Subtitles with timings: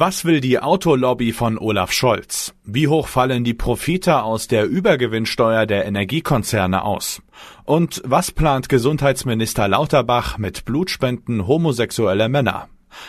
[0.00, 2.54] Was will die Autolobby von Olaf Scholz?
[2.64, 7.20] Wie hoch fallen die Profite aus der Übergewinnsteuer der Energiekonzerne aus?
[7.64, 12.68] Und was plant Gesundheitsminister Lauterbach mit Blutspenden homosexueller Männer?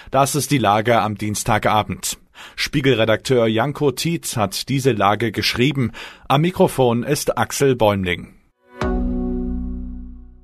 [0.09, 2.17] Das ist die Lage am Dienstagabend.
[2.55, 5.91] Spiegelredakteur Janko Tietz hat diese Lage geschrieben.
[6.27, 8.33] Am Mikrofon ist Axel Bäumling.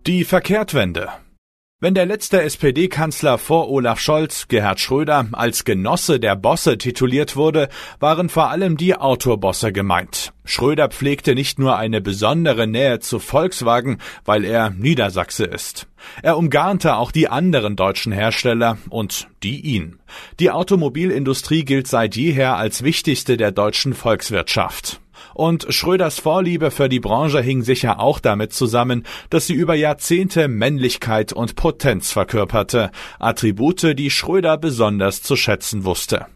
[0.05, 1.09] Die Verkehrtwende.
[1.81, 7.67] Wenn der letzte SPD-Kanzler vor Olaf Scholz, Gerhard Schröder, als Genosse der Bosse tituliert wurde,
[7.99, 10.31] waren vor allem die Autobosse gemeint.
[10.45, 15.87] Schröder pflegte nicht nur eine besondere Nähe zu Volkswagen, weil er Niedersachse ist.
[16.23, 19.99] Er umgarnte auch die anderen deutschen Hersteller und die ihn.
[20.39, 25.01] Die Automobilindustrie gilt seit jeher als wichtigste der deutschen Volkswirtschaft.
[25.35, 30.47] Und Schröders Vorliebe für die Branche hing sicher auch damit zusammen, dass sie über Jahrzehnte
[30.47, 32.89] Männlichkeit und Potenz verkörperte,
[33.19, 36.27] Attribute, die Schröder besonders zu schätzen wusste.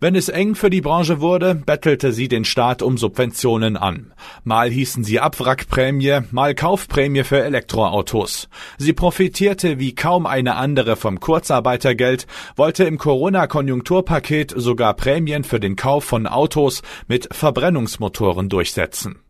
[0.00, 4.12] Wenn es eng für die Branche wurde, bettelte sie den Staat um Subventionen an.
[4.44, 8.48] Mal hießen sie Abwrackprämie, mal Kaufprämie für Elektroautos.
[8.78, 12.26] Sie profitierte wie kaum eine andere vom Kurzarbeitergeld,
[12.56, 19.23] wollte im Corona-Konjunkturpaket sogar Prämien für den Kauf von Autos mit Verbrennungsmotoren durchsetzen.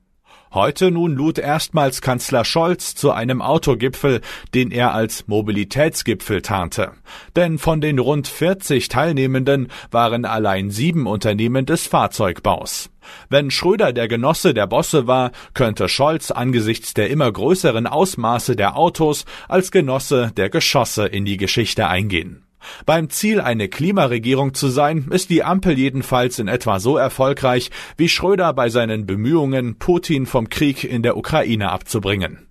[0.55, 4.21] Heute nun lud erstmals Kanzler Scholz zu einem Autogipfel,
[4.55, 6.93] den er als Mobilitätsgipfel tarnte.
[7.35, 12.89] Denn von den rund 40 Teilnehmenden waren allein sieben Unternehmen des Fahrzeugbaus.
[13.29, 18.77] Wenn Schröder der Genosse der Bosse war, könnte Scholz angesichts der immer größeren Ausmaße der
[18.77, 22.44] Autos als Genosse der Geschosse in die Geschichte eingehen.
[22.87, 28.09] Beim Ziel, eine Klimaregierung zu sein, ist die Ampel jedenfalls in etwa so erfolgreich wie
[28.09, 32.49] Schröder bei seinen Bemühungen, Putin vom Krieg in der Ukraine abzubringen.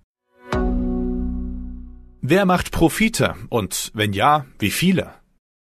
[2.20, 5.12] Wer macht Profite und wenn ja, wie viele?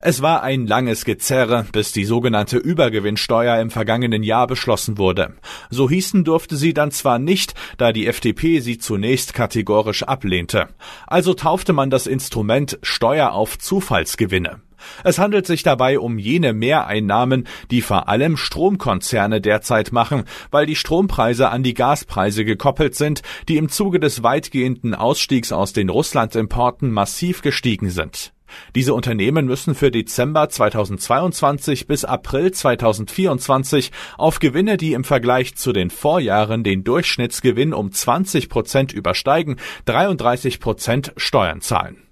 [0.01, 5.33] Es war ein langes Gezerre, bis die sogenannte Übergewinnsteuer im vergangenen Jahr beschlossen wurde.
[5.69, 10.69] So hießen durfte sie dann zwar nicht, da die FDP sie zunächst kategorisch ablehnte.
[11.05, 14.61] Also taufte man das Instrument Steuer auf Zufallsgewinne.
[15.03, 20.77] Es handelt sich dabei um jene Mehreinnahmen, die vor allem Stromkonzerne derzeit machen, weil die
[20.77, 26.89] Strompreise an die Gaspreise gekoppelt sind, die im Zuge des weitgehenden Ausstiegs aus den Russlandimporten
[26.89, 28.31] massiv gestiegen sind.
[28.75, 35.73] Diese Unternehmen müssen für Dezember 2022 bis April 2024 auf Gewinne, die im Vergleich zu
[35.73, 42.03] den Vorjahren den Durchschnittsgewinn um 20 Prozent übersteigen, 33 Prozent Steuern zahlen.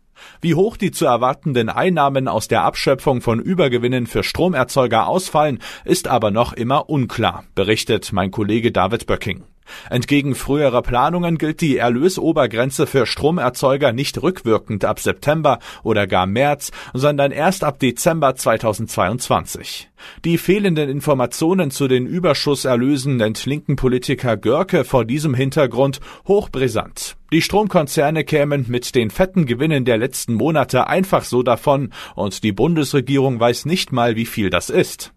[0.42, 6.08] Wie hoch die zu erwartenden Einnahmen aus der Abschöpfung von Übergewinnen für Stromerzeuger ausfallen, ist
[6.08, 9.44] aber noch immer unklar, berichtet mein Kollege David Böcking.
[9.90, 16.72] Entgegen früherer Planungen gilt die Erlösobergrenze für Stromerzeuger nicht rückwirkend ab September oder gar März,
[16.94, 19.90] sondern erst ab Dezember 2022.
[20.26, 27.18] Die fehlenden Informationen zu den Überschusserlösen nennt linken Politiker Görke vor diesem Hintergrund hochbrisant.
[27.32, 32.54] Die Stromkonzerne kämen mit den fetten Gewinnen der letzten Monate einfach so davon und die
[32.54, 35.14] Bundesregierung weiß nicht mal, wie viel das ist.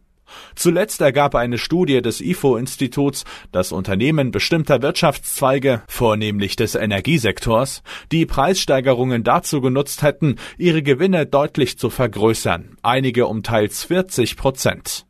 [0.54, 7.82] Zuletzt ergab eine Studie des IFO-Instituts, dass Unternehmen bestimmter Wirtschaftszweige, vornehmlich des Energiesektors,
[8.12, 15.06] die Preissteigerungen dazu genutzt hätten, ihre Gewinne deutlich zu vergrößern, einige um teils 40 Prozent.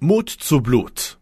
[0.00, 1.18] Mut zu Blut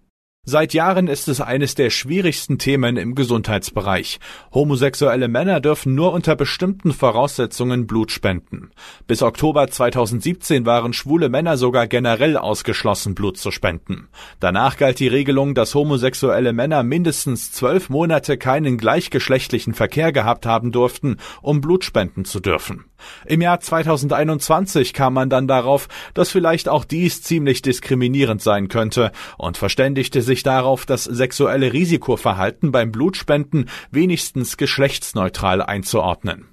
[0.46, 4.18] Seit Jahren ist es eines der schwierigsten Themen im Gesundheitsbereich.
[4.54, 8.70] Homosexuelle Männer dürfen nur unter bestimmten Voraussetzungen Blut spenden.
[9.06, 14.08] Bis Oktober 2017 waren schwule Männer sogar generell ausgeschlossen, Blut zu spenden.
[14.40, 20.72] Danach galt die Regelung, dass homosexuelle Männer mindestens zwölf Monate keinen gleichgeschlechtlichen Verkehr gehabt haben
[20.72, 22.86] durften, um Blut spenden zu dürfen.
[23.26, 29.12] Im Jahr 2021 kam man dann darauf, dass vielleicht auch dies ziemlich diskriminierend sein könnte
[29.36, 36.46] und verständigte sich darauf, das sexuelle Risikoverhalten beim Blutspenden wenigstens geschlechtsneutral einzuordnen.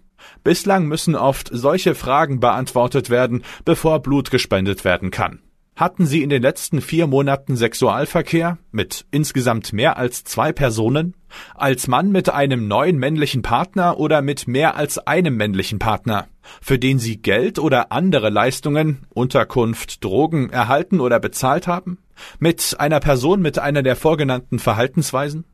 [0.44, 5.42] Bislang müssen oft solche Fragen beantwortet werden, bevor Blut gespendet werden kann.
[5.76, 11.14] Hatten Sie in den letzten vier Monaten Sexualverkehr mit insgesamt mehr als zwei Personen?
[11.54, 16.26] Als Mann mit einem neuen männlichen Partner oder mit mehr als einem männlichen Partner?
[16.62, 22.00] Für den Sie Geld oder andere Leistungen, Unterkunft, Drogen erhalten oder bezahlt haben?
[22.40, 25.46] Mit einer Person mit einer der vorgenannten Verhaltensweisen?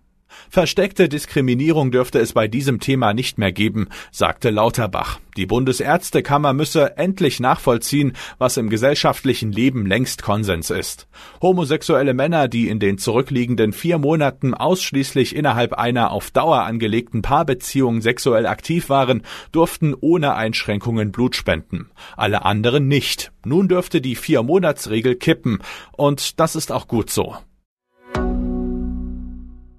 [0.49, 5.19] Versteckte Diskriminierung dürfte es bei diesem Thema nicht mehr geben, sagte Lauterbach.
[5.35, 11.07] Die Bundesärztekammer müsse endlich nachvollziehen, was im gesellschaftlichen Leben längst Konsens ist.
[11.41, 18.01] Homosexuelle Männer, die in den zurückliegenden vier Monaten ausschließlich innerhalb einer auf Dauer angelegten Paarbeziehung
[18.01, 21.89] sexuell aktiv waren, durften ohne Einschränkungen Blut spenden.
[22.15, 23.31] Alle anderen nicht.
[23.43, 25.59] Nun dürfte die Vier-Monats-Regel kippen.
[25.91, 27.35] Und das ist auch gut so.